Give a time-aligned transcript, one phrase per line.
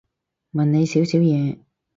[0.53, 1.59] 問你少少嘢